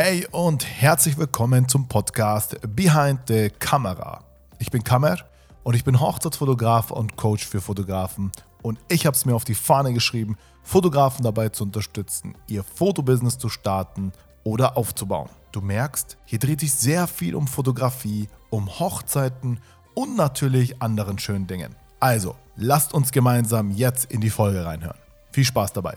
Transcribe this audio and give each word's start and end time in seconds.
Hey 0.00 0.28
und 0.30 0.64
herzlich 0.64 1.18
willkommen 1.18 1.66
zum 1.66 1.88
Podcast 1.88 2.56
Behind 2.76 3.18
the 3.26 3.50
Camera. 3.58 4.22
Ich 4.60 4.70
bin 4.70 4.84
Kamer 4.84 5.16
und 5.64 5.74
ich 5.74 5.82
bin 5.82 5.98
Hochzeitsfotograf 5.98 6.92
und 6.92 7.16
Coach 7.16 7.44
für 7.44 7.60
Fotografen 7.60 8.30
und 8.62 8.78
ich 8.88 9.06
habe 9.06 9.16
es 9.16 9.26
mir 9.26 9.34
auf 9.34 9.42
die 9.42 9.56
Fahne 9.56 9.92
geschrieben, 9.92 10.36
Fotografen 10.62 11.24
dabei 11.24 11.48
zu 11.48 11.64
unterstützen, 11.64 12.36
ihr 12.46 12.62
Fotobusiness 12.62 13.38
zu 13.38 13.48
starten 13.48 14.12
oder 14.44 14.76
aufzubauen. 14.76 15.30
Du 15.50 15.62
merkst, 15.62 16.16
hier 16.26 16.38
dreht 16.38 16.60
sich 16.60 16.74
sehr 16.74 17.08
viel 17.08 17.34
um 17.34 17.48
Fotografie, 17.48 18.28
um 18.50 18.78
Hochzeiten 18.78 19.58
und 19.94 20.16
natürlich 20.16 20.80
anderen 20.80 21.18
schönen 21.18 21.48
Dingen. 21.48 21.74
Also, 21.98 22.36
lasst 22.54 22.94
uns 22.94 23.10
gemeinsam 23.10 23.72
jetzt 23.72 24.12
in 24.12 24.20
die 24.20 24.30
Folge 24.30 24.64
reinhören. 24.64 24.98
Viel 25.32 25.44
Spaß 25.44 25.72
dabei. 25.72 25.96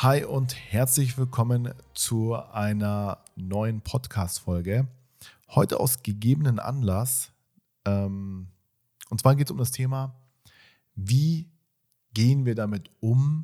Hi 0.00 0.22
und 0.22 0.54
herzlich 0.54 1.18
willkommen 1.18 1.74
zu 1.92 2.36
einer 2.36 3.18
neuen 3.34 3.80
Podcast-Folge. 3.80 4.86
Heute 5.48 5.80
aus 5.80 6.04
gegebenen 6.04 6.60
Anlass. 6.60 7.32
Ähm, 7.84 8.46
und 9.10 9.20
zwar 9.20 9.34
geht 9.34 9.48
es 9.48 9.50
um 9.50 9.58
das 9.58 9.72
Thema, 9.72 10.14
wie 10.94 11.50
gehen 12.14 12.46
wir 12.46 12.54
damit 12.54 12.92
um, 13.00 13.42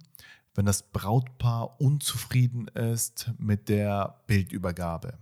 wenn 0.54 0.64
das 0.64 0.84
Brautpaar 0.92 1.80
unzufrieden 1.80 2.68
ist 2.68 3.32
mit 3.36 3.68
der 3.68 4.22
Bildübergabe. 4.28 5.18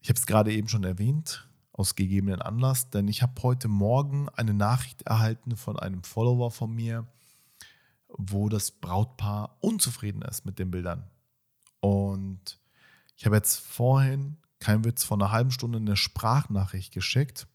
Ich 0.00 0.08
habe 0.08 0.18
es 0.18 0.24
gerade 0.24 0.50
eben 0.50 0.68
schon 0.68 0.84
erwähnt, 0.84 1.46
aus 1.72 1.94
gegebenen 1.94 2.40
Anlass, 2.40 2.88
denn 2.88 3.06
ich 3.06 3.20
habe 3.20 3.42
heute 3.42 3.68
Morgen 3.68 4.30
eine 4.30 4.54
Nachricht 4.54 5.02
erhalten 5.02 5.58
von 5.58 5.78
einem 5.78 6.04
Follower 6.04 6.50
von 6.50 6.74
mir, 6.74 7.06
wo 8.16 8.48
das 8.48 8.70
Brautpaar 8.70 9.56
unzufrieden 9.60 10.22
ist 10.22 10.46
mit 10.46 10.58
den 10.58 10.70
Bildern. 10.70 11.10
Und 11.80 12.58
ich 13.16 13.26
habe 13.26 13.36
jetzt 13.36 13.56
vorhin, 13.56 14.36
kein 14.60 14.84
Witz, 14.84 15.04
vor 15.04 15.16
einer 15.16 15.30
halben 15.30 15.50
Stunde 15.50 15.78
eine 15.78 15.96
Sprachnachricht 15.96 16.92
geschickt, 16.92 17.46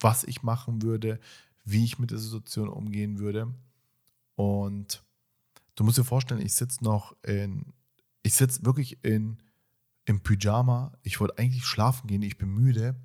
was 0.00 0.24
ich 0.24 0.42
machen 0.42 0.82
würde, 0.82 1.20
wie 1.64 1.84
ich 1.84 1.98
mit 1.98 2.10
der 2.10 2.18
Situation 2.18 2.68
umgehen 2.68 3.18
würde. 3.18 3.52
Und 4.34 5.02
du 5.74 5.84
musst 5.84 5.98
dir 5.98 6.04
vorstellen, 6.04 6.40
ich 6.40 6.54
sitze 6.54 6.84
noch 6.84 7.16
in, 7.22 7.72
ich 8.22 8.34
sitze 8.34 8.64
wirklich 8.64 9.04
in, 9.04 9.38
im 10.04 10.20
Pyjama. 10.20 10.92
Ich 11.02 11.20
wollte 11.20 11.38
eigentlich 11.38 11.64
schlafen 11.64 12.06
gehen, 12.06 12.22
ich 12.22 12.38
bin 12.38 12.50
müde. 12.50 12.96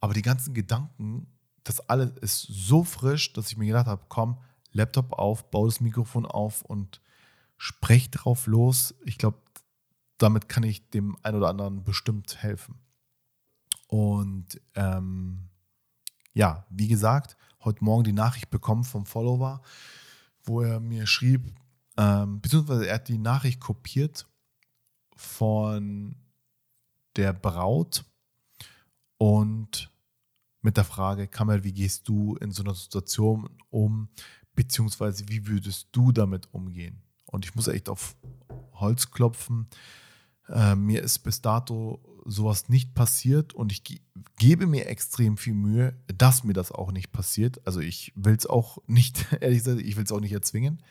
Aber 0.00 0.14
die 0.14 0.22
ganzen 0.22 0.54
Gedanken, 0.54 1.26
das 1.62 1.80
alles 1.88 2.10
ist 2.20 2.42
so 2.42 2.84
frisch, 2.84 3.32
dass 3.32 3.50
ich 3.50 3.56
mir 3.56 3.66
gedacht 3.66 3.86
habe, 3.86 4.04
komm, 4.08 4.38
Laptop 4.74 5.12
auf, 5.14 5.50
baue 5.50 5.68
das 5.68 5.80
Mikrofon 5.80 6.26
auf 6.26 6.62
und 6.62 7.00
spreche 7.56 8.10
drauf 8.10 8.46
los. 8.46 8.94
Ich 9.04 9.16
glaube, 9.16 9.38
damit 10.18 10.48
kann 10.48 10.64
ich 10.64 10.90
dem 10.90 11.16
einen 11.22 11.38
oder 11.38 11.48
anderen 11.48 11.84
bestimmt 11.84 12.42
helfen. 12.42 12.78
Und 13.88 14.60
ähm, 14.74 15.48
ja, 16.32 16.66
wie 16.68 16.88
gesagt, 16.88 17.36
heute 17.64 17.84
Morgen 17.84 18.04
die 18.04 18.12
Nachricht 18.12 18.50
bekommen 18.50 18.84
vom 18.84 19.06
Follower, 19.06 19.62
wo 20.42 20.60
er 20.60 20.80
mir 20.80 21.06
schrieb, 21.06 21.52
ähm, 21.96 22.40
beziehungsweise 22.40 22.88
er 22.88 22.96
hat 22.96 23.08
die 23.08 23.18
Nachricht 23.18 23.60
kopiert 23.60 24.26
von 25.16 26.16
der 27.16 27.32
Braut 27.32 28.04
und 29.18 29.90
mit 30.60 30.76
der 30.76 30.84
Frage, 30.84 31.28
Kamel, 31.28 31.62
wie 31.62 31.72
gehst 31.72 32.08
du 32.08 32.36
in 32.36 32.50
so 32.50 32.62
einer 32.62 32.74
Situation 32.74 33.48
um? 33.70 34.08
Beziehungsweise 34.54 35.28
wie 35.28 35.46
würdest 35.46 35.88
du 35.92 36.12
damit 36.12 36.48
umgehen? 36.52 37.02
Und 37.26 37.44
ich 37.44 37.54
muss 37.54 37.68
echt 37.68 37.88
auf 37.88 38.16
Holz 38.74 39.10
klopfen. 39.10 39.68
Äh, 40.48 40.74
mir 40.74 41.02
ist 41.02 41.20
bis 41.20 41.40
dato 41.40 42.00
sowas 42.24 42.68
nicht 42.68 42.94
passiert 42.94 43.52
und 43.52 43.72
ich 43.72 43.84
ge 43.84 44.00
gebe 44.38 44.66
mir 44.66 44.86
extrem 44.86 45.36
viel 45.36 45.54
Mühe, 45.54 45.94
dass 46.06 46.44
mir 46.44 46.54
das 46.54 46.72
auch 46.72 46.90
nicht 46.90 47.12
passiert. 47.12 47.64
Also 47.66 47.80
ich 47.80 48.12
will 48.16 48.34
es 48.34 48.46
auch 48.46 48.78
nicht, 48.86 49.26
ehrlich 49.40 49.58
gesagt, 49.58 49.80
ich 49.80 49.96
will 49.96 50.04
es 50.04 50.12
auch 50.12 50.20
nicht 50.20 50.32
erzwingen. 50.32 50.82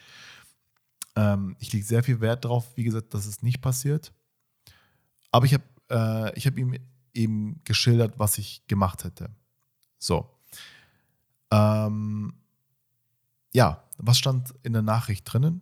Ähm, 1.16 1.56
ich 1.60 1.74
lege 1.74 1.86
sehr 1.86 2.04
viel 2.04 2.22
Wert 2.22 2.46
darauf, 2.46 2.76
wie 2.76 2.84
gesagt, 2.84 3.14
dass 3.14 3.26
es 3.26 3.42
nicht 3.42 3.62
passiert. 3.62 4.14
Aber 5.32 5.46
ich 5.46 5.54
habe 5.54 5.64
äh, 5.90 6.40
hab 6.40 6.58
ihm 6.58 6.78
eben 7.14 7.62
geschildert, 7.64 8.18
was 8.18 8.38
ich 8.38 8.66
gemacht 8.68 9.04
hätte. 9.04 9.30
So. 10.00 10.30
Ähm, 11.52 12.34
ja, 13.54 13.84
was 13.98 14.18
stand 14.18 14.54
in 14.64 14.74
der 14.74 14.82
Nachricht 14.82 15.32
drinnen? 15.32 15.62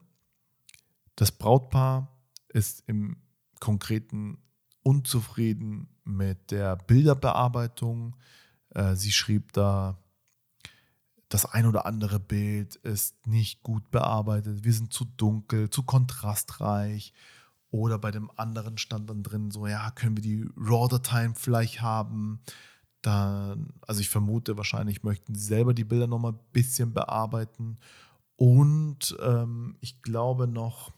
Das 1.15 1.31
Brautpaar 1.31 2.07
ist 2.49 2.83
im 2.87 3.17
Konkreten 3.59 4.37
unzufrieden 4.83 5.89
mit 6.03 6.51
der 6.51 6.75
Bilderbearbeitung. 6.75 8.15
Äh, 8.69 8.95
sie 8.95 9.11
schrieb 9.11 9.53
da, 9.53 9.97
das 11.29 11.45
ein 11.45 11.65
oder 11.65 11.85
andere 11.85 12.19
Bild 12.19 12.75
ist 12.75 13.25
nicht 13.25 13.63
gut 13.63 13.89
bearbeitet, 13.91 14.63
wir 14.63 14.73
sind 14.73 14.91
zu 14.91 15.05
dunkel, 15.05 15.69
zu 15.69 15.83
kontrastreich. 15.83 17.13
Oder 17.69 17.97
bei 17.97 18.11
dem 18.11 18.29
anderen 18.35 18.77
stand 18.77 19.09
dann 19.09 19.23
drin, 19.23 19.49
so, 19.49 19.65
ja, 19.65 19.91
können 19.91 20.17
wir 20.17 20.21
die 20.21 20.45
RAW-Dateien 20.57 21.35
vielleicht 21.35 21.81
haben? 21.81 22.41
Dann, 23.01 23.73
also 23.87 24.01
ich 24.01 24.09
vermute, 24.09 24.57
wahrscheinlich 24.57 25.03
möchten 25.03 25.35
sie 25.35 25.45
selber 25.45 25.73
die 25.73 25.83
Bilder 25.83 26.07
nochmal 26.07 26.33
ein 26.33 26.39
bisschen 26.51 26.93
bearbeiten. 26.93 27.77
Und 28.35 29.15
ähm, 29.21 29.77
ich 29.81 30.01
glaube 30.01 30.47
noch, 30.47 30.91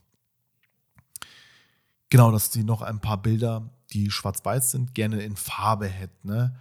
genau, 2.09 2.31
dass 2.31 2.51
sie 2.51 2.63
noch 2.63 2.81
ein 2.81 2.99
paar 2.99 3.21
Bilder, 3.21 3.69
die 3.91 4.11
schwarz-weiß 4.11 4.71
sind, 4.71 4.93
gerne 4.93 5.21
in 5.23 5.35
Farbe 5.35 5.87
hätten. 5.87 6.27
Ne? 6.27 6.59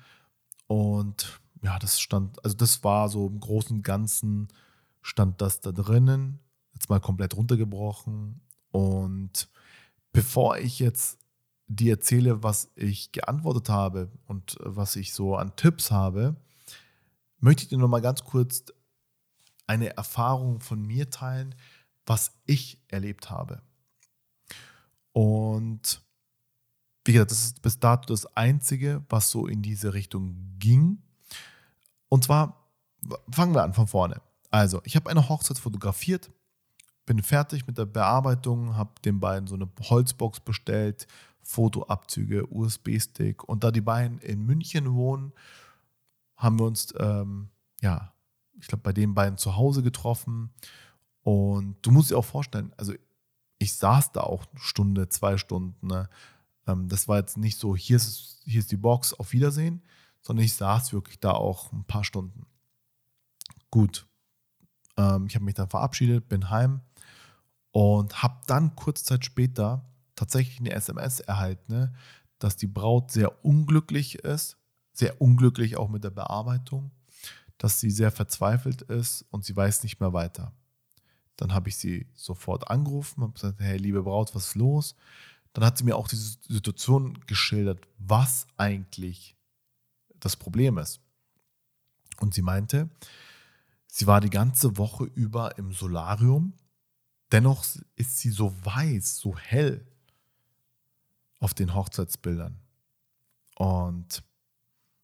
Und 0.67 1.41
ja, 1.63 1.79
das 1.79 2.01
stand, 2.01 2.45
also 2.45 2.57
das 2.57 2.83
war 2.85 3.09
so 3.09 3.27
im 3.27 3.41
Großen 3.41 3.77
und 3.77 3.83
Ganzen 3.83 4.49
stand 5.03 5.41
das 5.41 5.61
da 5.61 5.73
drinnen. 5.73 6.41
Jetzt 6.75 6.89
mal 6.89 7.01
komplett 7.01 7.37
runtergebrochen. 7.37 8.41
Und 8.71 9.49
bevor 10.13 10.59
ich 10.59 10.79
jetzt 10.79 11.19
dir 11.77 11.95
erzähle, 11.95 12.43
was 12.43 12.71
ich 12.75 13.13
geantwortet 13.13 13.69
habe 13.69 14.11
und 14.27 14.57
was 14.61 14.97
ich 14.97 15.13
so 15.13 15.37
an 15.37 15.57
Tipps 15.57 15.91
habe, 15.91 16.37
möchte 17.39 17.65
ich 17.65 17.69
dir 17.69 17.79
noch 17.79 17.89
mal 17.89 18.01
ganz 18.01 18.25
kurz 18.25 18.65
eine 19.67 19.97
Erfahrung 19.97 20.61
von 20.61 20.83
mir 20.83 21.11
teilen, 21.11 21.55
was 22.07 22.33
ich 22.47 22.79
erlebt 22.89 23.31
habe. 23.31 23.63
Und 25.13 26.03
wie 27.05 27.13
gesagt, 27.13 27.31
das 27.31 27.45
ist 27.45 27.63
bis 27.63 27.79
dato 27.79 28.13
das 28.13 28.27
Einzige, 28.37 29.05
was 29.09 29.31
so 29.31 29.47
in 29.47 29.63
diese 29.63 29.95
Richtung 29.95 30.37
ging. 30.59 31.03
Und 32.09 32.25
zwar 32.25 32.69
fangen 33.31 33.55
wir 33.55 33.63
an 33.63 33.75
von 33.75 33.89
vorne. 33.89 34.21
Also, 34.51 34.81
ich 34.85 34.97
habe 34.97 35.11
eine 35.11 35.29
Hochzeit 35.29 35.59
fotografiert, 35.59 36.31
bin 37.07 37.23
fertig 37.23 37.67
mit 37.67 37.79
der 37.79 37.87
Bearbeitung, 37.87 38.77
habe 38.77 38.93
den 39.05 39.19
beiden 39.19 39.47
so 39.49 39.55
eine 39.55 39.69
Holzbox 39.81 40.41
bestellt, 40.41 41.07
Fotoabzüge, 41.43 42.47
USB-Stick. 42.47 43.45
Und 43.45 43.65
da 43.65 43.71
die 43.71 43.81
beiden 43.81 44.19
in 44.19 44.45
München 44.45 44.95
wohnen, 44.95 45.33
haben 46.37 46.59
wir 46.59 46.67
uns, 46.67 46.93
ähm, 46.99 47.49
ja, 47.81 48.13
ich 48.61 48.67
glaube, 48.67 48.83
bei 48.83 48.93
den 48.93 49.15
beiden 49.15 49.39
zu 49.39 49.57
Hause 49.57 49.83
getroffen. 49.83 50.51
Und 51.23 51.77
du 51.83 51.91
musst 51.91 52.11
dir 52.11 52.19
auch 52.19 52.25
vorstellen, 52.25 52.73
also 52.77 52.95
ich 53.59 53.77
saß 53.77 54.13
da 54.13 54.23
auch 54.23 54.45
eine 54.51 54.61
Stunde, 54.61 55.09
zwei 55.09 55.37
Stunden. 55.37 55.87
Ne? 55.87 56.09
Ähm, 56.67 56.89
das 56.89 57.09
war 57.09 57.19
jetzt 57.19 57.37
nicht 57.37 57.59
so, 57.59 57.77
hier 57.77 57.97
ist, 57.97 58.43
hier 58.45 58.61
ist 58.61 58.73
die 58.73 58.77
Box, 58.77 59.15
auf 59.15 59.33
Wiedersehen, 59.33 59.83
sondern 60.21 60.45
ich 60.45 60.55
saß 60.55 60.93
wirklich 60.93 61.21
da 61.21 61.33
auch 61.33 61.73
ein 61.73 61.85
paar 61.85 62.05
Stunden. 62.05 62.47
Gut. 63.71 64.07
Ähm, 64.97 65.27
ich 65.27 65.35
habe 65.35 65.45
mich 65.45 65.55
dann 65.55 65.71
verabschiedet, 65.71 66.29
bin 66.29 66.51
heim 66.51 66.81
und 67.71 68.23
habe 68.23 68.41
dann 68.47 68.77
kurz 68.77 69.05
Zeit 69.05 69.25
später 69.25 69.92
tatsächlich 70.15 70.61
eine 70.61 70.73
SMS 70.73 71.21
erhalten, 71.21 71.73
ne, 71.73 71.93
dass 72.39 72.57
die 72.57 72.67
Braut 72.67 73.11
sehr 73.11 73.45
unglücklich 73.45 74.17
ist, 74.17 74.57
sehr 74.93 75.21
unglücklich 75.21 75.77
auch 75.77 75.89
mit 75.89 76.05
der 76.05 76.11
Bearbeitung, 76.11 76.91
dass 77.59 77.81
sie 77.81 77.91
sehr 77.91 78.11
verzweifelt 78.11 78.83
ist 78.83 79.25
und 79.31 79.45
sie 79.45 79.57
weiß 79.57 79.85
nicht 79.85 80.01
mehr 80.01 80.13
weiter. 80.13 80.53
Dann 81.37 81.55
habe 81.55 81.69
ich 81.69 81.77
sie 81.77 82.07
sofort 82.15 82.71
angerufen 82.71 83.23
und 83.23 83.35
gesagt, 83.35 83.61
hey, 83.61 83.79
liebe 83.79 84.03
Braut, 84.03 84.35
was 84.35 84.49
ist 84.49 84.55
los? 84.57 84.97
Dann 85.53 85.65
hat 85.65 85.79
sie 85.79 85.85
mir 85.85 85.97
auch 85.97 86.09
diese 86.09 86.39
Situation 86.49 87.21
geschildert, 87.27 87.87
was 87.99 88.47
eigentlich 88.57 89.37
das 90.19 90.37
Problem 90.37 90.79
ist. 90.79 91.01
Und 92.21 92.35
sie 92.35 92.43
meinte, 92.43 92.91
sie 93.87 94.07
war 94.07 94.21
die 94.21 94.31
ganze 94.31 94.77
Woche 94.79 95.05
über 95.05 95.59
im 95.59 95.73
Solarium, 95.73 96.55
dennoch 97.31 97.65
ist 97.97 98.19
sie 98.19 98.31
so 98.31 98.55
weiß, 98.65 99.17
so 99.17 99.37
hell 99.37 99.87
auf 101.43 101.55
den 101.55 101.75
Hochzeitsbildern. 101.75 102.57
Und 103.57 104.23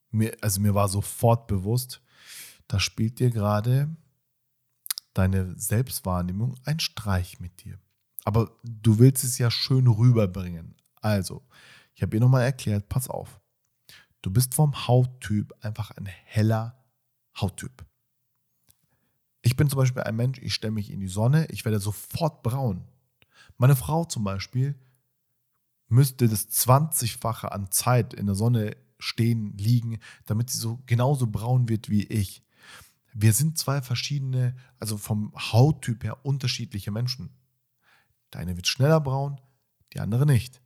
mir, 0.09 0.35
also 0.41 0.61
mir 0.61 0.73
war 0.73 0.87
sofort 0.87 1.47
bewusst, 1.47 2.01
da 2.67 2.79
spielt 2.79 3.19
dir 3.19 3.29
gerade 3.29 3.95
deine 5.13 5.53
Selbstwahrnehmung 5.59 6.55
ein 6.63 6.79
Streich 6.79 7.39
mit 7.39 7.63
dir. 7.63 7.77
Aber 8.23 8.51
du 8.63 8.99
willst 8.99 9.23
es 9.23 9.37
ja 9.37 9.51
schön 9.51 9.87
rüberbringen. 9.87 10.75
Also, 11.01 11.43
ich 11.93 12.01
habe 12.01 12.11
dir 12.11 12.21
nochmal 12.21 12.43
erklärt, 12.43 12.87
pass 12.87 13.09
auf. 13.09 13.41
Du 14.21 14.31
bist 14.31 14.53
vom 14.53 14.87
Hauttyp 14.87 15.53
einfach 15.61 15.91
ein 15.91 16.05
heller 16.05 16.81
Hauttyp. 17.39 17.85
Ich 19.41 19.55
bin 19.55 19.69
zum 19.69 19.77
Beispiel 19.77 20.03
ein 20.03 20.15
Mensch, 20.15 20.39
ich 20.39 20.53
stelle 20.53 20.71
mich 20.71 20.91
in 20.91 20.99
die 20.99 21.07
Sonne, 21.07 21.47
ich 21.47 21.65
werde 21.65 21.79
sofort 21.79 22.43
braun. 22.43 22.87
Meine 23.57 23.75
Frau 23.75 24.05
zum 24.05 24.23
Beispiel 24.23 24.75
müsste 25.89 26.29
das 26.29 26.49
20-fache 26.49 27.47
an 27.47 27.71
Zeit 27.71 28.13
in 28.13 28.27
der 28.27 28.35
Sonne 28.35 28.77
stehen, 28.99 29.57
liegen, 29.57 29.99
damit 30.25 30.49
sie 30.49 30.59
so 30.59 30.81
genauso 30.85 31.27
braun 31.27 31.67
wird 31.67 31.89
wie 31.89 32.03
ich. 32.03 32.43
Wir 33.13 33.33
sind 33.33 33.57
zwei 33.57 33.81
verschiedene, 33.81 34.55
also 34.77 34.97
vom 34.97 35.33
Hauttyp 35.35 36.03
her 36.03 36.25
unterschiedliche 36.25 36.91
Menschen. 36.91 37.31
Der 38.31 38.41
eine 38.41 38.55
wird 38.55 38.67
schneller 38.67 39.01
braun, 39.01 39.41
die 39.93 39.99
andere 39.99 40.25
nicht. 40.25 40.61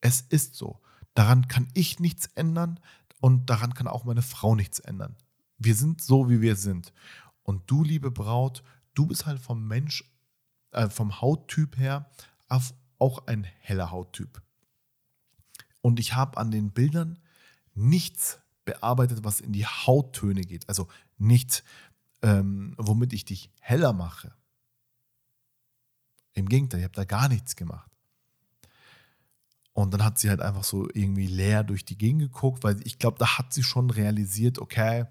Es 0.00 0.22
ist 0.22 0.54
so. 0.54 0.80
Daran 1.12 1.46
kann 1.48 1.68
ich 1.74 2.00
nichts 2.00 2.26
ändern 2.34 2.80
und 3.20 3.50
daran 3.50 3.74
kann 3.74 3.86
auch 3.86 4.04
meine 4.04 4.22
Frau 4.22 4.54
nichts 4.54 4.80
ändern. 4.80 5.16
Wir 5.58 5.74
sind 5.74 6.02
so, 6.02 6.28
wie 6.28 6.40
wir 6.40 6.56
sind. 6.56 6.92
Und 7.42 7.70
du, 7.70 7.84
liebe 7.84 8.10
Braut, 8.10 8.62
du 8.94 9.06
bist 9.06 9.26
halt 9.26 9.40
vom 9.40 9.66
Mensch, 9.66 10.04
äh, 10.72 10.88
vom 10.88 11.20
Hauttyp 11.20 11.78
her 11.78 12.10
auch 12.98 13.26
ein 13.26 13.44
heller 13.60 13.90
Hauttyp. 13.90 14.43
Und 15.84 16.00
ich 16.00 16.14
habe 16.14 16.38
an 16.38 16.50
den 16.50 16.70
Bildern 16.70 17.18
nichts 17.74 18.40
bearbeitet, 18.64 19.22
was 19.22 19.40
in 19.42 19.52
die 19.52 19.66
Hauttöne 19.66 20.40
geht. 20.40 20.66
Also 20.66 20.88
nichts, 21.18 21.62
ähm, 22.22 22.74
womit 22.78 23.12
ich 23.12 23.26
dich 23.26 23.50
heller 23.60 23.92
mache. 23.92 24.34
Im 26.32 26.48
Gegenteil, 26.48 26.80
ich 26.80 26.84
habe 26.84 26.94
da 26.94 27.04
gar 27.04 27.28
nichts 27.28 27.54
gemacht. 27.54 27.90
Und 29.74 29.92
dann 29.92 30.02
hat 30.02 30.16
sie 30.16 30.30
halt 30.30 30.40
einfach 30.40 30.64
so 30.64 30.88
irgendwie 30.94 31.26
leer 31.26 31.64
durch 31.64 31.84
die 31.84 31.98
Gegend 31.98 32.22
geguckt, 32.22 32.64
weil 32.64 32.80
ich 32.86 32.98
glaube, 32.98 33.18
da 33.18 33.36
hat 33.36 33.52
sie 33.52 33.62
schon 33.62 33.90
realisiert, 33.90 34.58
okay, 34.58 35.04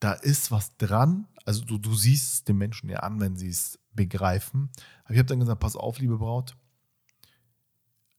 da 0.00 0.12
ist 0.12 0.50
was 0.50 0.76
dran. 0.76 1.28
Also 1.46 1.64
du, 1.64 1.78
du 1.78 1.94
siehst 1.94 2.34
es 2.34 2.44
den 2.44 2.58
Menschen 2.58 2.90
ja 2.90 2.98
an, 2.98 3.20
wenn 3.20 3.38
sie 3.38 3.48
es 3.48 3.78
begreifen. 3.94 4.68
Aber 5.04 5.14
ich 5.14 5.18
habe 5.18 5.28
dann 5.28 5.40
gesagt, 5.40 5.60
pass 5.60 5.76
auf, 5.76 5.98
liebe 5.98 6.18
Braut, 6.18 6.58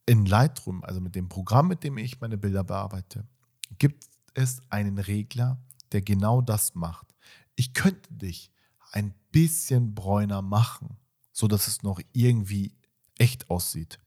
in 0.05 0.25
Lightroom, 0.25 0.83
also 0.83 1.01
mit 1.01 1.15
dem 1.15 1.29
Programm, 1.29 1.67
mit 1.67 1.83
dem 1.83 1.97
ich 1.97 2.19
meine 2.19 2.37
Bilder 2.37 2.63
bearbeite, 2.63 3.27
gibt 3.77 4.05
es 4.33 4.61
einen 4.69 4.99
Regler, 4.99 5.57
der 5.91 6.01
genau 6.01 6.41
das 6.41 6.75
macht. 6.75 7.07
Ich 7.55 7.73
könnte 7.73 8.13
dich 8.13 8.51
ein 8.91 9.13
bisschen 9.31 9.95
bräuner 9.95 10.41
machen, 10.41 10.97
sodass 11.31 11.67
es 11.67 11.83
noch 11.83 11.99
irgendwie 12.13 12.75
echt 13.17 13.49
aussieht. 13.49 13.99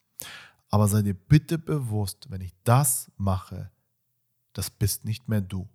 Aber 0.71 0.89
sei 0.89 1.03
dir 1.03 1.15
bitte 1.15 1.59
bewusst, 1.59 2.31
wenn 2.31 2.43
ich 2.43 2.53
das 2.65 3.11
mache, 3.17 3.71
das 4.53 4.71
bist 4.71 5.05
nicht 5.05 5.29
mehr 5.29 5.41
du. 5.41 5.69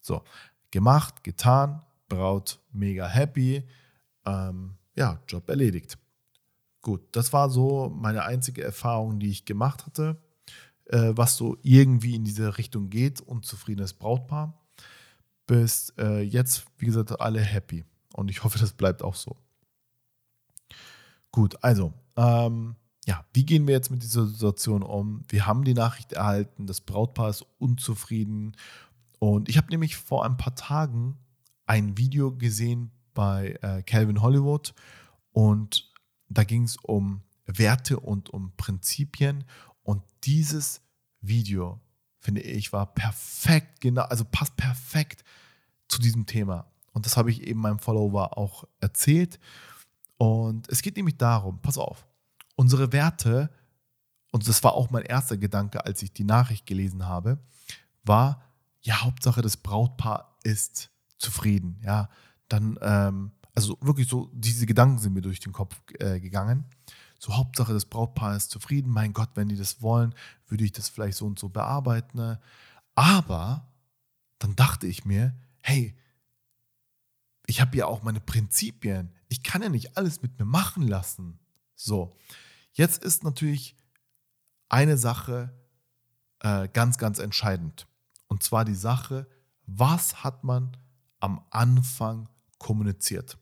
So, 0.00 0.24
gemacht, 0.70 1.22
getan, 1.22 1.84
Braut 2.08 2.60
mega 2.72 3.06
happy, 3.06 3.68
ähm, 4.24 4.76
ja, 4.94 5.22
Job 5.28 5.48
erledigt. 5.48 5.98
Gut, 6.82 7.02
das 7.12 7.32
war 7.32 7.50
so 7.50 7.90
meine 7.94 8.24
einzige 8.24 8.62
Erfahrung, 8.62 9.18
die 9.18 9.30
ich 9.30 9.44
gemacht 9.44 9.84
hatte, 9.84 10.16
äh, 10.86 11.12
was 11.14 11.36
so 11.36 11.58
irgendwie 11.62 12.14
in 12.14 12.24
diese 12.24 12.56
Richtung 12.56 12.88
geht, 12.88 13.20
unzufriedenes 13.20 13.92
Brautpaar. 13.94 14.54
Bis 15.46 15.92
äh, 15.98 16.22
jetzt, 16.22 16.64
wie 16.78 16.86
gesagt, 16.86 17.20
alle 17.20 17.40
happy. 17.40 17.84
Und 18.14 18.30
ich 18.30 18.44
hoffe, 18.44 18.58
das 18.58 18.72
bleibt 18.72 19.02
auch 19.02 19.14
so. 19.14 19.36
Gut, 21.32 21.62
also, 21.62 21.92
ähm, 22.16 22.76
ja, 23.06 23.24
wie 23.32 23.44
gehen 23.44 23.66
wir 23.66 23.74
jetzt 23.74 23.90
mit 23.90 24.02
dieser 24.02 24.26
Situation 24.26 24.82
um? 24.82 25.24
Wir 25.28 25.46
haben 25.46 25.64
die 25.64 25.74
Nachricht 25.74 26.12
erhalten, 26.12 26.66
das 26.66 26.80
Brautpaar 26.80 27.30
ist 27.30 27.44
unzufrieden. 27.58 28.56
Und 29.18 29.48
ich 29.48 29.56
habe 29.56 29.68
nämlich 29.68 29.96
vor 29.96 30.24
ein 30.24 30.36
paar 30.36 30.54
Tagen 30.54 31.18
ein 31.66 31.96
Video 31.98 32.32
gesehen 32.32 32.90
bei 33.14 33.58
äh, 33.62 33.82
Calvin 33.82 34.22
Hollywood 34.22 34.74
und 35.32 35.89
da 36.30 36.44
ging 36.44 36.64
es 36.64 36.76
um 36.76 37.22
Werte 37.46 38.00
und 38.00 38.30
um 38.30 38.52
Prinzipien. 38.56 39.44
Und 39.82 40.02
dieses 40.24 40.80
Video, 41.20 41.80
finde 42.18 42.40
ich, 42.40 42.72
war 42.72 42.86
perfekt, 42.94 43.80
genau, 43.80 44.02
also 44.02 44.24
passt 44.24 44.56
perfekt 44.56 45.24
zu 45.88 46.00
diesem 46.00 46.26
Thema. 46.26 46.70
Und 46.92 47.06
das 47.06 47.16
habe 47.16 47.30
ich 47.30 47.42
eben 47.42 47.60
meinem 47.60 47.78
Follower 47.78 48.38
auch 48.38 48.64
erzählt. 48.80 49.38
Und 50.16 50.68
es 50.68 50.82
geht 50.82 50.96
nämlich 50.96 51.16
darum, 51.16 51.60
pass 51.60 51.78
auf, 51.78 52.06
unsere 52.56 52.92
Werte, 52.92 53.50
und 54.30 54.46
das 54.46 54.62
war 54.62 54.74
auch 54.74 54.90
mein 54.90 55.02
erster 55.02 55.36
Gedanke, 55.36 55.84
als 55.84 56.02
ich 56.02 56.12
die 56.12 56.24
Nachricht 56.24 56.66
gelesen 56.66 57.06
habe, 57.06 57.38
war, 58.04 58.42
ja, 58.82 59.02
Hauptsache 59.02 59.42
das 59.42 59.56
Brautpaar 59.56 60.38
ist 60.42 60.90
zufrieden. 61.18 61.80
Ja, 61.84 62.08
dann, 62.48 62.78
ähm, 62.80 63.32
also 63.54 63.76
wirklich 63.80 64.08
so, 64.08 64.30
diese 64.32 64.66
Gedanken 64.66 64.98
sind 64.98 65.12
mir 65.12 65.22
durch 65.22 65.40
den 65.40 65.52
Kopf 65.52 65.80
äh, 65.98 66.20
gegangen. 66.20 66.64
So, 67.18 67.36
Hauptsache 67.36 67.72
das 67.72 67.84
Brautpaar 67.84 68.36
ist 68.36 68.50
zufrieden. 68.50 68.90
Mein 68.90 69.12
Gott, 69.12 69.30
wenn 69.34 69.48
die 69.48 69.56
das 69.56 69.82
wollen, 69.82 70.14
würde 70.48 70.64
ich 70.64 70.72
das 70.72 70.88
vielleicht 70.88 71.18
so 71.18 71.26
und 71.26 71.38
so 71.38 71.48
bearbeiten. 71.48 72.16
Ne? 72.16 72.40
Aber 72.94 73.68
dann 74.38 74.56
dachte 74.56 74.86
ich 74.86 75.04
mir, 75.04 75.34
hey, 75.60 75.94
ich 77.46 77.60
habe 77.60 77.76
ja 77.76 77.86
auch 77.86 78.02
meine 78.02 78.20
Prinzipien. 78.20 79.10
Ich 79.28 79.42
kann 79.42 79.62
ja 79.62 79.68
nicht 79.68 79.96
alles 79.96 80.22
mit 80.22 80.38
mir 80.38 80.44
machen 80.46 80.86
lassen. 80.86 81.38
So, 81.74 82.16
Jetzt 82.72 83.02
ist 83.04 83.24
natürlich 83.24 83.76
eine 84.68 84.96
Sache 84.96 85.52
äh, 86.40 86.68
ganz, 86.68 86.98
ganz 86.98 87.18
entscheidend. 87.18 87.86
Und 88.28 88.42
zwar 88.42 88.64
die 88.64 88.74
Sache, 88.74 89.26
was 89.66 90.22
hat 90.22 90.44
man 90.44 90.76
am 91.18 91.44
Anfang 91.50 92.28
kommuniziert? 92.60 93.36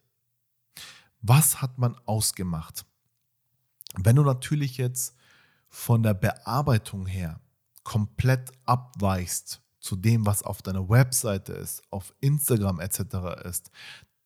Was 1.20 1.60
hat 1.60 1.76
man 1.76 1.94
ausgemacht? 2.06 2.86
Wenn 3.96 4.16
du 4.16 4.22
natürlich 4.22 4.78
jetzt 4.78 5.14
von 5.68 6.02
der 6.02 6.14
Bearbeitung 6.14 7.04
her 7.04 7.40
komplett 7.84 8.52
abweichst 8.64 9.60
zu 9.80 9.96
dem, 9.96 10.24
was 10.24 10.42
auf 10.42 10.62
deiner 10.62 10.88
Webseite 10.88 11.52
ist, 11.52 11.82
auf 11.90 12.14
Instagram 12.20 12.80
etc. 12.80 13.00
ist, 13.44 13.70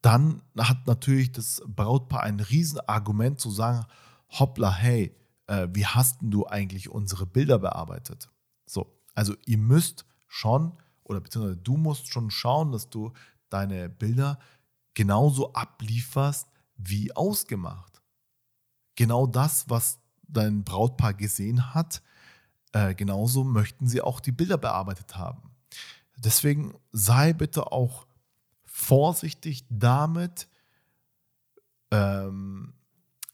dann 0.02 0.42
hat 0.58 0.86
natürlich 0.86 1.32
das 1.32 1.62
Brautpaar 1.66 2.22
ein 2.22 2.40
Riesenargument 2.40 3.40
zu 3.40 3.50
sagen, 3.50 3.86
hoppla, 4.28 4.72
hey, 4.72 5.16
äh, 5.46 5.68
wie 5.72 5.86
hast 5.86 6.18
du 6.20 6.46
eigentlich 6.46 6.88
unsere 6.88 7.26
Bilder 7.26 7.58
bearbeitet? 7.58 8.28
So, 8.66 8.98
also 9.14 9.34
ihr 9.46 9.58
müsst 9.58 10.06
schon 10.26 10.76
oder 11.04 11.20
beziehungsweise 11.20 11.58
du 11.58 11.76
musst 11.76 12.08
schon 12.08 12.30
schauen, 12.30 12.72
dass 12.72 12.90
du 12.90 13.12
deine 13.48 13.88
Bilder 13.88 14.38
genauso 14.94 15.52
ablieferst 15.52 16.48
wie 16.76 17.14
ausgemacht. 17.14 18.02
Genau 18.96 19.26
das, 19.26 19.68
was 19.68 19.98
dein 20.28 20.64
Brautpaar 20.64 21.14
gesehen 21.14 21.74
hat, 21.74 22.02
äh, 22.72 22.94
genauso 22.94 23.44
möchten 23.44 23.86
sie 23.86 24.00
auch 24.00 24.20
die 24.20 24.32
Bilder 24.32 24.58
bearbeitet 24.58 25.16
haben. 25.16 25.50
Deswegen 26.16 26.74
sei 26.92 27.32
bitte 27.32 27.72
auch 27.72 28.06
vorsichtig 28.64 29.64
damit, 29.68 30.48
ähm, 31.90 32.74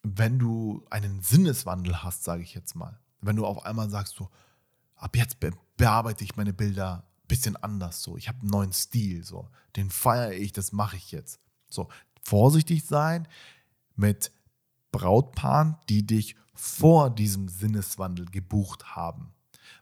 wenn 0.03 0.39
du 0.39 0.85
einen 0.91 1.21
Sinneswandel 1.23 2.03
hast, 2.03 2.25
sage 2.25 2.43
ich 2.43 2.55
jetzt 2.55 2.75
mal, 2.75 2.99
wenn 3.21 3.37
du 3.37 3.47
auf 3.47 3.65
einmal 3.65 3.91
sagst, 3.91 4.17
so, 4.17 4.31
ab 4.97 5.17
jetzt 5.17 5.41
be 5.41 5.53
bearbeite 5.77 6.25
ich 6.25 6.35
meine 6.35 6.53
Bilder 6.53 7.05
ein 7.05 7.29
bisschen 7.29 7.57
anders, 7.57 8.03
so, 8.03 8.17
ich 8.17 8.29
habe 8.29 8.41
einen 8.41 8.51
neuen 8.51 8.73
Stil, 8.73 9.23
so, 9.23 9.49
den 9.77 9.91
feiere 9.91 10.33
ich, 10.33 10.53
das 10.53 10.73
mache 10.73 10.97
ich 10.97 11.13
jetzt. 11.13 11.41
So, 11.69 11.89
vorsichtig 12.23 12.85
sein 12.85 13.29
mit 13.97 14.33
Brautpaaren, 14.93 15.77
die 15.89 16.07
dich 16.07 16.37
vor 16.55 17.11
diesem 17.11 17.49
Sinneswandel 17.49 18.27
gebucht 18.27 18.97
haben. 18.97 19.33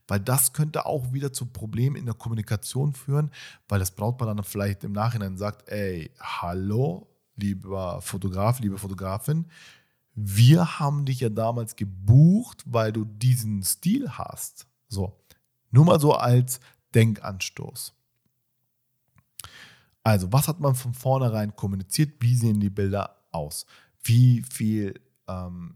Weil 0.09 0.21
das 0.21 0.53
könnte 0.53 0.87
auch 0.87 1.13
wieder 1.13 1.33
zu 1.33 1.47
Problemen 1.47 1.97
in 1.97 2.07
der 2.07 2.15
Kommunikation 2.15 2.93
führen, 2.93 3.31
weil 3.69 3.79
das 3.79 3.91
Brautpaar 3.91 4.35
dann 4.35 4.45
vielleicht 4.45 4.85
im 4.85 4.93
Nachhinein 4.93 5.37
sagt, 5.37 5.69
ey, 5.69 6.11
hallo, 6.21 7.09
lieber 7.37 8.01
Fotograf, 8.03 8.61
liebe 8.61 8.79
Fotografin, 8.79 9.47
wir 10.15 10.79
haben 10.79 11.05
dich 11.05 11.21
ja 11.21 11.29
damals 11.29 11.77
gebucht, 11.77 12.63
weil 12.67 12.93
du 12.93 13.05
diesen 13.05 13.63
Stil 13.63 14.11
hast. 14.11 14.67
So, 14.89 15.21
nur 15.71 15.85
mal 15.85 16.01
so 16.01 16.15
als 16.15 16.61
Denkanstoß. 16.95 17.96
Also, 20.07 20.33
was 20.33 20.47
hat 20.47 20.61
man 20.61 20.77
von 20.77 20.95
vornherein 20.95 21.57
kommuniziert? 21.57 22.15
Wie 22.21 22.37
sehen 22.37 22.61
die 22.61 22.71
Bilder 22.71 23.17
aus? 23.33 23.67
Wie 24.05 24.41
viel, 24.49 24.95
ähm, 25.27 25.75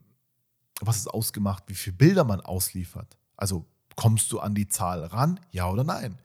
was 0.81 0.99
ist 0.99 1.09
ausgemacht, 1.09 1.65
wie 1.67 1.75
viele 1.75 1.97
Bilder 1.97 2.23
man 2.23 2.41
ausliefert? 2.41 3.19
Also, 3.37 3.67
kommst 3.97 4.31
du 4.31 4.39
an 4.39 4.55
die 4.55 4.69
Zahl 4.69 5.03
ran? 5.03 5.41
Ja 5.51 5.69
oder 5.69 5.83
nein? 5.83 6.17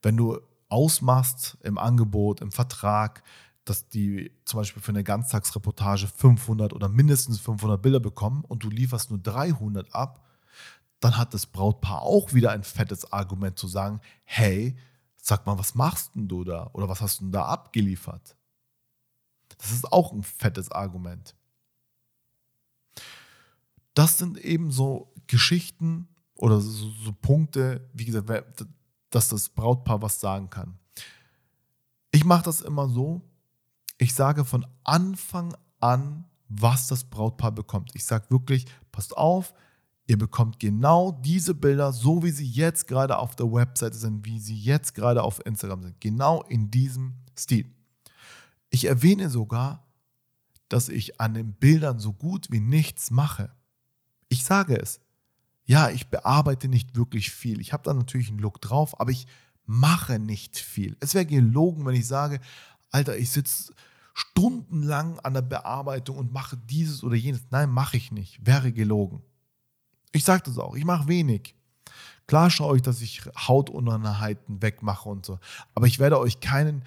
Wenn 0.00 0.16
du 0.16 0.38
ausmachst 0.68 1.58
im 1.64 1.76
Angebot, 1.76 2.40
im 2.40 2.52
Vertrag, 2.52 3.24
dass 3.64 3.88
die 3.88 4.30
zum 4.44 4.60
Beispiel 4.60 4.80
für 4.80 4.92
eine 4.92 5.02
Ganztagsreportage 5.02 6.06
500 6.06 6.72
oder 6.72 6.88
mindestens 6.88 7.40
500 7.40 7.82
Bilder 7.82 7.98
bekommen 7.98 8.44
und 8.44 8.62
du 8.62 8.70
lieferst 8.70 9.10
nur 9.10 9.18
300 9.18 9.92
ab, 9.92 10.24
dann 11.00 11.16
hat 11.16 11.34
das 11.34 11.46
Brautpaar 11.46 12.02
auch 12.02 12.32
wieder 12.32 12.52
ein 12.52 12.62
fettes 12.62 13.12
Argument 13.12 13.58
zu 13.58 13.66
sagen, 13.66 14.00
hey, 14.22 14.76
sag 15.30 15.46
mal, 15.46 15.58
was 15.58 15.74
machst 15.74 16.14
denn 16.14 16.28
du 16.28 16.44
da 16.44 16.68
oder 16.72 16.88
was 16.88 17.00
hast 17.00 17.20
du 17.20 17.24
denn 17.24 17.32
da 17.32 17.46
abgeliefert? 17.46 18.36
Das 19.58 19.70
ist 19.70 19.92
auch 19.92 20.12
ein 20.12 20.24
fettes 20.24 20.70
Argument. 20.72 21.36
Das 23.94 24.18
sind 24.18 24.38
eben 24.38 24.72
so 24.72 25.14
Geschichten 25.28 26.08
oder 26.34 26.60
so, 26.60 26.90
so 26.90 27.12
Punkte, 27.12 27.88
wie 27.92 28.06
gesagt, 28.06 28.66
dass 29.10 29.28
das 29.28 29.48
Brautpaar 29.48 30.02
was 30.02 30.20
sagen 30.20 30.50
kann. 30.50 30.78
Ich 32.10 32.24
mache 32.24 32.44
das 32.44 32.60
immer 32.60 32.88
so, 32.88 33.22
ich 33.98 34.14
sage 34.14 34.44
von 34.44 34.66
Anfang 34.82 35.54
an, 35.78 36.24
was 36.48 36.88
das 36.88 37.04
Brautpaar 37.04 37.52
bekommt. 37.52 37.90
Ich 37.94 38.04
sage 38.04 38.30
wirklich, 38.30 38.66
passt 38.90 39.16
auf, 39.16 39.54
ihr 40.10 40.18
bekommt 40.18 40.58
genau 40.58 41.12
diese 41.12 41.54
Bilder, 41.54 41.92
so 41.92 42.24
wie 42.24 42.32
sie 42.32 42.44
jetzt 42.44 42.88
gerade 42.88 43.16
auf 43.16 43.36
der 43.36 43.46
Webseite 43.52 43.96
sind, 43.96 44.26
wie 44.26 44.40
sie 44.40 44.56
jetzt 44.56 44.92
gerade 44.96 45.22
auf 45.22 45.40
Instagram 45.46 45.84
sind. 45.84 46.00
Genau 46.00 46.42
in 46.48 46.68
diesem 46.68 47.14
Stil. 47.38 47.72
Ich 48.70 48.86
erwähne 48.86 49.30
sogar, 49.30 49.86
dass 50.68 50.88
ich 50.88 51.20
an 51.20 51.34
den 51.34 51.52
Bildern 51.54 52.00
so 52.00 52.12
gut 52.12 52.50
wie 52.50 52.58
nichts 52.58 53.12
mache. 53.12 53.54
Ich 54.28 54.44
sage 54.44 54.76
es. 54.76 55.00
Ja, 55.64 55.90
ich 55.90 56.08
bearbeite 56.08 56.66
nicht 56.66 56.96
wirklich 56.96 57.30
viel. 57.30 57.60
Ich 57.60 57.72
habe 57.72 57.84
da 57.84 57.94
natürlich 57.94 58.30
einen 58.30 58.40
Look 58.40 58.60
drauf, 58.60 59.00
aber 59.00 59.12
ich 59.12 59.28
mache 59.64 60.18
nicht 60.18 60.58
viel. 60.58 60.96
Es 60.98 61.14
wäre 61.14 61.24
gelogen, 61.24 61.86
wenn 61.86 61.94
ich 61.94 62.08
sage, 62.08 62.40
Alter, 62.90 63.16
ich 63.16 63.30
sitze 63.30 63.72
stundenlang 64.12 65.20
an 65.20 65.34
der 65.34 65.42
Bearbeitung 65.42 66.16
und 66.16 66.32
mache 66.32 66.56
dieses 66.56 67.04
oder 67.04 67.14
jenes. 67.14 67.42
Nein, 67.50 67.70
mache 67.70 67.96
ich 67.96 68.10
nicht. 68.10 68.44
Wäre 68.44 68.72
gelogen. 68.72 69.22
Ich 70.12 70.24
sage 70.24 70.42
das 70.44 70.58
auch. 70.58 70.74
Ich 70.76 70.84
mache 70.84 71.08
wenig. 71.08 71.54
Klar 72.26 72.50
schaue 72.50 72.76
ich, 72.76 72.82
dass 72.82 73.00
ich 73.00 73.22
Hautunreinheiten 73.36 74.62
wegmache 74.62 75.08
und 75.08 75.26
so. 75.26 75.38
Aber 75.74 75.86
ich 75.86 75.98
werde 75.98 76.18
euch 76.18 76.40
keinen 76.40 76.84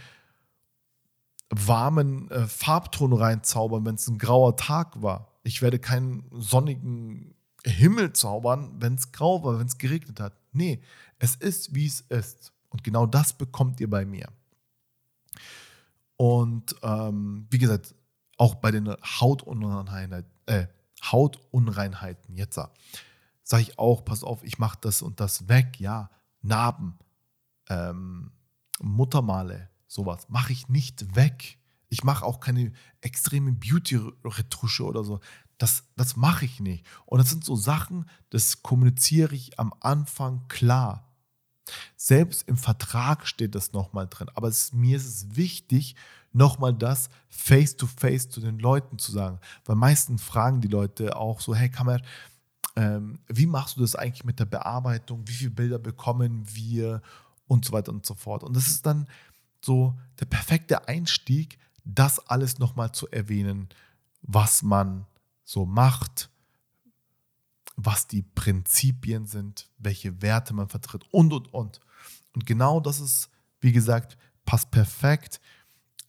warmen 1.50 2.32
äh, 2.32 2.48
Farbton 2.48 3.14
reinzaubern, 3.14 3.86
wenn 3.86 3.96
es 3.96 4.08
ein 4.08 4.18
grauer 4.18 4.56
Tag 4.56 5.02
war. 5.02 5.28
Ich 5.44 5.62
werde 5.62 5.80
keinen 5.80 6.24
sonnigen 6.32 7.36
Himmel 7.66 8.14
zaubern, 8.14 8.72
wenn 8.80 8.96
es 8.96 9.12
grau 9.12 9.44
war, 9.44 9.60
wenn 9.60 9.68
es 9.68 9.78
geregnet 9.78 10.20
hat. 10.20 10.34
Nee, 10.52 10.82
es 11.20 11.36
ist, 11.36 11.76
wie 11.76 11.86
es 11.86 12.02
ist. 12.02 12.52
Und 12.70 12.84
genau 12.84 13.06
das 13.06 13.34
bekommt 13.34 13.80
ihr 13.80 13.90
bei 13.90 14.06
mir. 14.06 14.30
Und 16.18 16.76
ähm, 16.82 17.48
wie 17.50 17.60
gesagt, 17.60 17.96
auch 18.38 18.56
bei 18.56 18.72
den 18.72 18.90
Hautunreinheiten, 18.90 20.26
äh, 20.46 20.68
Hautunreinheiten, 21.04 22.36
jetzt 22.36 22.58
sage 23.44 23.64
ich 23.64 23.80
auch, 23.80 24.06
pass 24.06 24.24
auf, 24.24 24.44
ich 24.44 24.58
mache 24.58 24.78
das 24.82 25.02
und 25.02 25.20
das 25.20 25.48
weg, 25.48 25.80
ja, 25.80 26.10
Narben, 26.42 26.98
ähm, 27.70 28.32
Muttermale, 28.82 29.70
sowas, 29.88 30.28
mache 30.30 30.54
ich 30.54 30.70
nicht 30.70 31.16
weg. 31.16 31.60
Ich 31.90 32.04
mache 32.04 32.26
auch 32.26 32.40
keine 32.40 32.74
extreme 33.02 33.52
Beauty-Retusche 33.52 34.84
oder 34.84 35.04
so. 35.04 35.20
Das, 35.60 35.84
das 35.96 36.16
mache 36.16 36.46
ich 36.46 36.60
nicht. 36.60 36.86
Und 37.06 37.20
das 37.20 37.30
sind 37.30 37.46
so 37.46 37.56
Sachen, 37.56 38.10
das 38.32 38.64
kommuniziere 38.64 39.36
ich 39.36 39.60
am 39.60 39.74
Anfang 39.80 40.48
klar. 40.48 41.14
Selbst 41.96 42.48
im 42.48 42.58
Vertrag 42.58 43.28
steht 43.28 43.56
das 43.56 43.74
nochmal 43.74 44.08
drin. 44.08 44.30
Aber 44.34 44.48
es, 44.48 44.74
mir 44.74 44.98
ist 44.98 45.06
es 45.06 45.36
wichtig, 45.36 45.96
nochmal 46.32 46.74
das 46.74 47.10
face-to-face 47.30 48.26
-face 48.26 48.30
zu 48.30 48.42
den 48.42 48.60
Leuten 48.60 48.98
zu 48.98 49.12
sagen. 49.12 49.40
Weil 49.66 49.76
meistens 49.76 50.24
fragen 50.24 50.62
die 50.62 50.68
Leute 50.68 51.16
auch 51.16 51.40
so, 51.40 51.54
hey 51.56 51.70
Kammer, 51.70 52.02
ähm, 52.76 53.20
wie 53.28 53.46
machst 53.46 53.78
du 53.78 53.82
das 53.82 53.96
eigentlich 53.96 54.26
mit 54.26 54.40
der 54.40 54.46
Bearbeitung? 54.46 55.28
Wie 55.28 55.34
viele 55.34 55.52
Bilder 55.52 55.80
bekommen 55.80 56.44
wir? 56.54 57.02
Und 57.46 57.66
so 57.66 57.74
weiter 57.74 57.92
und 57.92 58.06
so 58.06 58.16
fort. 58.16 58.44
Und 58.44 58.56
das 58.56 58.68
ist 58.68 58.86
dann 58.86 59.08
so 59.62 59.96
der 60.20 60.26
perfekte 60.26 60.88
Einstieg, 60.88 61.60
das 61.84 62.20
alles 62.28 62.58
nochmal 62.58 62.94
zu 62.94 63.08
erwähnen, 63.10 63.70
was 64.22 64.64
man 64.64 65.06
so 65.44 65.66
macht, 65.66 66.30
was 67.76 68.08
die 68.08 68.22
Prinzipien 68.22 69.26
sind, 69.26 69.70
welche 69.78 70.22
Werte 70.22 70.54
man 70.54 70.70
vertritt 70.70 71.04
und, 71.12 71.34
und, 71.34 71.54
und. 71.54 71.80
Und 72.34 72.46
genau 72.46 72.80
das 72.80 73.00
ist, 73.00 73.30
wie 73.60 73.72
gesagt, 73.72 74.18
passt 74.46 74.72
perfekt. 74.72 75.40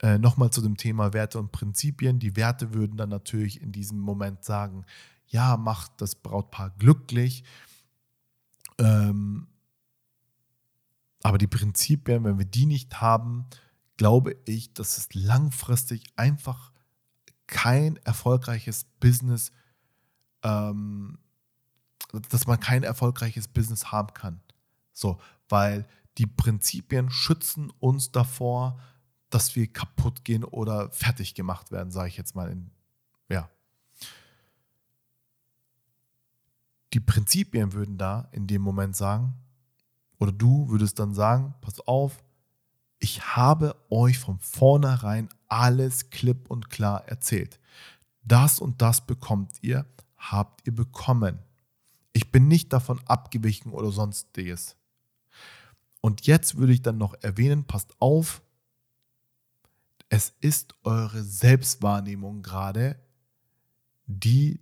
Äh, 0.03 0.19
Nochmal 0.19 0.51
zu 0.51 0.61
dem 0.61 0.77
Thema 0.77 1.13
Werte 1.13 1.39
und 1.39 1.53
Prinzipien. 1.53 2.19
Die 2.19 2.37
Werte 2.37 2.75
würden 2.75 2.97
dann 2.97 3.09
natürlich 3.09 3.61
in 3.61 3.73
diesem 3.73 3.99
Moment 3.99 4.45
sagen, 4.45 4.85
ja, 5.27 5.57
macht 5.57 6.01
das 6.01 6.15
Brautpaar 6.15 6.71
glücklich. 6.79 7.45
Ähm, 8.79 9.47
aber 11.23 11.39
die 11.39 11.47
Prinzipien, 11.47 12.25
wenn 12.25 12.39
wir 12.39 12.45
die 12.45 12.67
nicht 12.67 13.01
haben, 13.01 13.47
glaube 13.97 14.37
ich, 14.45 14.75
dass 14.75 14.99
es 14.99 15.15
langfristig 15.15 16.05
einfach 16.17 16.73
kein 17.47 17.97
erfolgreiches 17.99 18.85
Business 19.01 19.53
ähm, 20.43 21.19
dass 22.31 22.47
man 22.47 22.61
kein 22.61 22.85
erfolgreiches 22.85 23.49
Business 23.49 23.91
haben 23.91 24.15
kann. 24.15 24.41
So, 24.93 25.19
weil 25.49 25.87
die 26.19 26.27
Prinzipien 26.27 27.11
schützen 27.11 27.71
uns 27.81 28.13
davor, 28.13 28.79
dass 29.31 29.57
wir 29.57 29.73
kaputt 29.73 30.25
gehen 30.25 30.45
oder 30.45 30.91
fertig 30.93 31.35
gemacht 31.35 31.73
werden, 31.73 31.91
sage 31.91 32.09
ich 32.09 32.17
jetzt 32.17 32.37
mal. 32.37 32.51
In, 32.51 32.71
ja. 33.29 33.51
Die 36.95 37.01
Prinzipien 37.01 37.73
würden 37.73 37.99
da 37.99 38.29
in 38.31 38.47
dem 38.47 38.63
Moment 38.63 38.95
sagen, 38.95 39.35
oder 40.19 40.31
du 40.31 40.69
würdest 40.69 41.01
dann 41.01 41.13
sagen, 41.13 41.55
pass 41.61 41.81
auf, 41.81 42.23
ich 43.01 43.37
habe 43.37 43.75
euch 43.91 44.19
von 44.19 44.39
vornherein 44.39 45.29
alles 45.49 46.11
klipp 46.11 46.49
und 46.49 46.71
klar 46.71 47.07
erzählt. 47.09 47.59
Das 48.23 48.61
und 48.61 48.81
das 48.81 49.05
bekommt 49.05 49.61
ihr, 49.61 49.87
habt 50.17 50.67
ihr 50.67 50.75
bekommen. 50.75 51.41
Ich 52.13 52.31
bin 52.31 52.47
nicht 52.47 52.73
davon 52.73 53.01
abgewichen 53.07 53.73
oder 53.73 53.91
sonstiges. 53.91 54.77
Und 56.01 56.27
jetzt 56.27 56.57
würde 56.57 56.73
ich 56.73 56.83
dann 56.83 56.97
noch 56.97 57.15
erwähnen, 57.23 57.65
passt 57.65 57.93
auf, 57.99 58.41
es 60.09 60.33
ist 60.41 60.77
eure 60.85 61.25
Selbstwahrnehmung 61.25 62.43
gerade, 62.43 63.01
die 64.07 64.61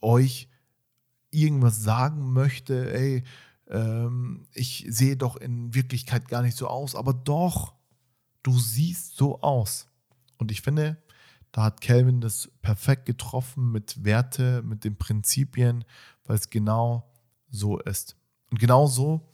euch 0.00 0.48
irgendwas 1.34 1.82
sagen 1.82 2.32
möchte, 2.32 2.92
ey, 2.94 3.24
ähm, 3.68 4.46
ich 4.52 4.86
sehe 4.88 5.16
doch 5.16 5.36
in 5.36 5.74
Wirklichkeit 5.74 6.28
gar 6.28 6.42
nicht 6.42 6.56
so 6.56 6.68
aus, 6.68 6.94
aber 6.94 7.12
doch, 7.12 7.74
du 8.42 8.58
siehst 8.58 9.16
so 9.16 9.40
aus. 9.40 9.88
Und 10.38 10.50
ich 10.50 10.62
finde, 10.62 11.02
da 11.52 11.64
hat 11.64 11.80
Calvin 11.80 12.20
das 12.20 12.50
perfekt 12.62 13.06
getroffen 13.06 13.70
mit 13.70 14.04
Werte, 14.04 14.62
mit 14.62 14.84
den 14.84 14.96
Prinzipien, 14.96 15.84
weil 16.24 16.36
es 16.36 16.50
genau 16.50 17.12
so 17.50 17.78
ist. 17.78 18.16
Und 18.50 18.58
genau 18.58 18.86
so 18.86 19.32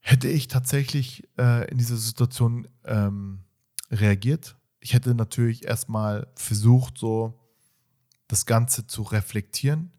hätte 0.00 0.28
ich 0.28 0.48
tatsächlich 0.48 1.28
äh, 1.38 1.68
in 1.70 1.78
dieser 1.78 1.96
Situation 1.96 2.68
ähm, 2.84 3.40
reagiert. 3.90 4.56
Ich 4.80 4.94
hätte 4.94 5.14
natürlich 5.14 5.66
erstmal 5.66 6.28
versucht, 6.36 6.96
so 6.96 7.38
das 8.28 8.46
Ganze 8.46 8.86
zu 8.86 9.02
reflektieren. 9.02 9.92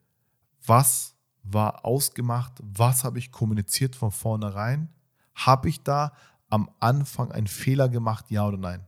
Was 0.67 1.15
war 1.43 1.85
ausgemacht? 1.85 2.53
Was 2.61 3.03
habe 3.03 3.19
ich 3.19 3.31
kommuniziert 3.31 3.95
von 3.95 4.11
vornherein? 4.11 4.89
Habe 5.33 5.69
ich 5.69 5.81
da 5.81 6.13
am 6.49 6.69
Anfang 6.79 7.31
einen 7.31 7.47
Fehler 7.47 7.89
gemacht, 7.89 8.29
ja 8.29 8.45
oder 8.45 8.57
nein? 8.57 8.85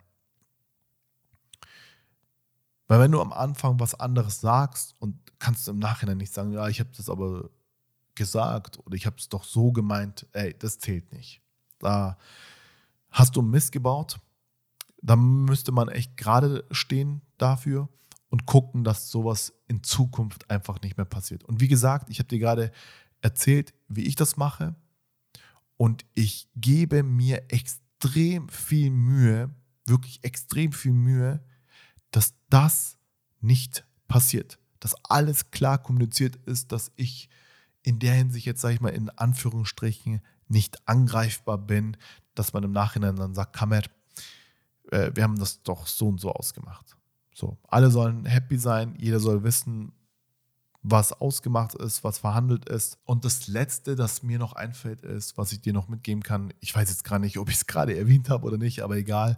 Weil 2.87 2.99
wenn 2.99 3.11
du 3.11 3.21
am 3.21 3.31
Anfang 3.31 3.79
was 3.79 3.95
anderes 3.95 4.41
sagst 4.41 4.95
und 4.99 5.15
kannst 5.39 5.67
du 5.67 5.71
im 5.71 5.79
Nachhinein 5.79 6.17
nicht 6.17 6.33
sagen, 6.33 6.51
ja, 6.51 6.67
ich 6.67 6.79
habe 6.79 6.89
das 6.95 7.09
aber 7.09 7.49
gesagt 8.15 8.79
oder 8.85 8.95
ich 8.95 9.05
habe 9.05 9.15
es 9.17 9.29
doch 9.29 9.43
so 9.43 9.71
gemeint, 9.71 10.27
ey, 10.33 10.53
das 10.57 10.79
zählt 10.79 11.13
nicht. 11.13 11.41
Da 11.79 12.17
hast 13.11 13.35
du 13.35 13.41
Mist 13.41 13.71
gebaut. 13.71 14.19
Da 15.01 15.15
müsste 15.15 15.71
man 15.71 15.87
echt 15.87 16.17
gerade 16.17 16.65
stehen 16.71 17.21
dafür 17.37 17.87
und 18.29 18.45
gucken, 18.45 18.83
dass 18.83 19.09
sowas 19.09 19.53
in 19.67 19.83
Zukunft 19.83 20.49
einfach 20.49 20.81
nicht 20.81 20.97
mehr 20.97 21.05
passiert. 21.05 21.43
Und 21.43 21.59
wie 21.61 21.67
gesagt, 21.67 22.09
ich 22.09 22.19
habe 22.19 22.27
dir 22.27 22.39
gerade 22.39 22.71
erzählt, 23.21 23.73
wie 23.87 24.05
ich 24.05 24.15
das 24.15 24.37
mache. 24.37 24.75
Und 25.77 26.05
ich 26.13 26.47
gebe 26.55 27.03
mir 27.03 27.43
extrem 27.49 28.49
viel 28.49 28.91
Mühe, 28.91 29.49
wirklich 29.85 30.23
extrem 30.23 30.71
viel 30.71 30.93
Mühe, 30.93 31.43
dass 32.11 32.33
das 32.49 32.97
nicht 33.41 33.85
passiert. 34.07 34.59
Dass 34.79 34.95
alles 35.05 35.51
klar 35.51 35.77
kommuniziert 35.77 36.35
ist, 36.45 36.71
dass 36.71 36.91
ich 36.95 37.29
in 37.81 37.99
der 37.99 38.13
Hinsicht 38.13 38.45
jetzt, 38.45 38.61
sage 38.61 38.75
ich 38.75 38.81
mal, 38.81 38.89
in 38.89 39.09
Anführungsstrichen 39.09 40.21
nicht 40.47 40.87
angreifbar 40.87 41.57
bin, 41.57 41.97
dass 42.35 42.53
man 42.53 42.63
im 42.63 42.71
Nachhinein 42.71 43.15
dann 43.15 43.33
sagt, 43.33 43.55
Kammer, 43.55 43.81
äh, 44.91 45.11
wir 45.13 45.23
haben 45.23 45.39
das 45.39 45.61
doch 45.63 45.87
so 45.87 46.07
und 46.07 46.19
so 46.19 46.31
ausgemacht. 46.31 46.97
So, 47.39 47.57
alle 47.69 47.89
sollen 47.89 48.25
happy 48.25 48.57
sein, 48.57 48.95
jeder 48.99 49.21
soll 49.21 49.43
wissen, 49.43 49.93
was 50.81 51.13
ausgemacht 51.13 51.73
ist, 51.73 52.03
was 52.03 52.17
verhandelt 52.17 52.67
ist. 52.67 52.97
Und 53.05 53.23
das 53.23 53.47
Letzte, 53.47 53.95
das 53.95 54.23
mir 54.23 54.37
noch 54.39 54.53
einfällt, 54.53 55.01
ist, 55.03 55.37
was 55.37 55.53
ich 55.53 55.61
dir 55.61 55.71
noch 55.71 55.87
mitgeben 55.87 56.21
kann. 56.21 56.53
Ich 56.59 56.75
weiß 56.75 56.89
jetzt 56.89 57.05
gar 57.05 57.17
nicht, 57.17 57.37
ob 57.37 57.47
ich 57.47 57.55
es 57.55 57.65
gerade 57.65 57.97
erwähnt 57.97 58.29
habe 58.29 58.45
oder 58.45 58.57
nicht, 58.57 58.81
aber 58.81 58.97
egal. 58.97 59.37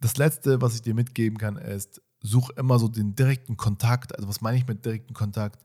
Das 0.00 0.16
Letzte, 0.16 0.62
was 0.62 0.74
ich 0.74 0.80
dir 0.80 0.94
mitgeben 0.94 1.36
kann, 1.36 1.56
ist, 1.56 2.00
such 2.20 2.48
immer 2.56 2.78
so 2.78 2.88
den 2.88 3.14
direkten 3.14 3.58
Kontakt. 3.58 4.16
Also 4.16 4.26
was 4.26 4.40
meine 4.40 4.56
ich 4.56 4.66
mit 4.66 4.86
direkten 4.86 5.12
Kontakt? 5.12 5.62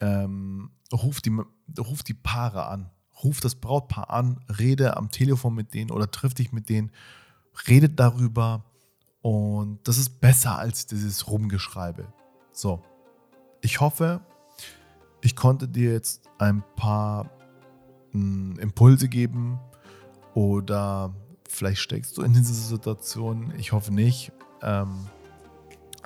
Ähm, 0.00 0.72
ruf, 0.92 1.20
die, 1.20 1.36
ruf 1.78 2.02
die 2.02 2.14
Paare 2.14 2.66
an. 2.66 2.90
Ruf 3.22 3.38
das 3.38 3.54
Brautpaar 3.54 4.10
an, 4.10 4.40
rede 4.58 4.96
am 4.96 5.12
Telefon 5.12 5.54
mit 5.54 5.74
denen 5.74 5.92
oder 5.92 6.10
triff 6.10 6.34
dich 6.34 6.50
mit 6.50 6.68
denen, 6.68 6.90
redet 7.68 8.00
darüber 8.00 8.64
und 9.22 9.80
das 9.84 9.98
ist 9.98 10.20
besser 10.20 10.58
als 10.58 10.86
dieses 10.86 11.28
Rumgeschreibe. 11.28 12.12
So, 12.52 12.82
ich 13.60 13.80
hoffe, 13.80 14.20
ich 15.20 15.36
konnte 15.36 15.68
dir 15.68 15.92
jetzt 15.92 16.22
ein 16.38 16.62
paar 16.76 17.24
mh, 18.12 18.54
hm, 18.54 18.58
Impulse 18.58 19.08
geben 19.08 19.58
oder 20.34 21.14
vielleicht 21.48 21.80
steckst 21.80 22.16
du 22.16 22.22
in 22.22 22.32
dieser 22.32 22.54
Situation. 22.54 23.52
Ich 23.58 23.72
hoffe 23.72 23.92
nicht. 23.92 24.32
Ähm, 24.62 25.06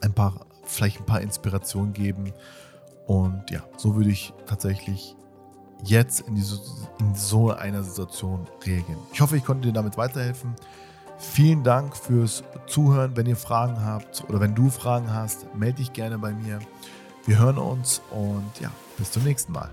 ein 0.03 0.13
paar, 0.13 0.47
vielleicht 0.65 1.01
ein 1.01 1.07
paar 1.07 1.21
Inspirationen 1.21 1.93
geben. 1.93 2.33
Und 3.07 3.51
ja, 3.51 3.63
so 3.77 3.97
würde 3.97 4.11
ich 4.11 4.33
tatsächlich 4.47 5.15
jetzt 5.85 6.21
in, 6.21 6.35
diese, 6.35 6.61
in 6.99 7.15
so 7.15 7.51
einer 7.51 7.83
Situation 7.83 8.47
reagieren. 8.65 9.01
Ich 9.13 9.21
hoffe, 9.21 9.37
ich 9.37 9.45
konnte 9.45 9.69
dir 9.69 9.75
damit 9.75 9.97
weiterhelfen. 9.97 10.55
Vielen 11.19 11.63
Dank 11.63 11.97
fürs 11.97 12.45
Zuhören. 12.67 13.17
Wenn 13.17 13.27
ihr 13.27 13.37
Fragen 13.37 13.85
habt 13.85 14.25
oder 14.29 14.41
wenn 14.41 14.55
du 14.55 14.71
Fragen 14.71 15.13
hast, 15.13 15.55
melde 15.55 15.79
dich 15.79 15.93
gerne 15.93 16.19
bei 16.19 16.33
mir. 16.33 16.59
Wir 17.27 17.39
hören 17.39 17.59
uns 17.59 18.03
und 18.11 18.61
ja, 18.61 18.71
bis 18.99 19.13
zum 19.13 19.25
nächsten 19.25 19.53
Mal. 19.53 19.71